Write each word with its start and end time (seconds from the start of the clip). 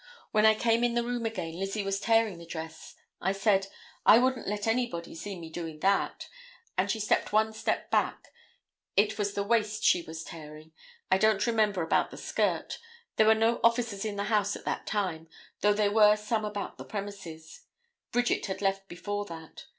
When 0.31 0.47
I 0.47 0.55
came 0.55 0.83
in 0.83 0.95
the 0.95 1.03
room 1.03 1.27
again, 1.27 1.59
Lizzie 1.59 1.83
was 1.83 1.99
tearing 1.99 2.39
the 2.39 2.45
dress, 2.47 2.95
I 3.21 3.33
said: 3.33 3.67
'I 4.03 4.17
wouldn't 4.17 4.47
let 4.47 4.65
anybody 4.65 5.13
see 5.13 5.37
me 5.39 5.51
doing 5.51 5.79
that,' 5.81 6.27
and 6.75 6.89
she 6.89 6.99
stepped 6.99 7.31
one 7.31 7.53
step 7.53 7.91
back; 7.91 8.29
it 8.97 9.19
was 9.19 9.35
the 9.35 9.43
waist 9.43 9.83
she 9.83 10.01
was 10.01 10.23
tearing; 10.23 10.71
I 11.11 11.19
didn't 11.19 11.45
remember 11.45 11.83
about 11.83 12.09
the 12.09 12.17
skirt; 12.17 12.79
there 13.17 13.27
were 13.27 13.35
no 13.35 13.59
officers 13.63 14.03
in 14.03 14.15
the 14.15 14.23
house 14.23 14.55
at 14.55 14.65
that 14.65 14.87
time, 14.87 15.27
though 15.59 15.73
there 15.73 15.91
were 15.91 16.15
some 16.15 16.43
about 16.45 16.79
the 16.79 16.85
premises; 16.85 17.61
Bridget 18.11 18.47
had 18.47 18.59
left 18.59 18.87
before 18.87 19.25
that. 19.25 19.65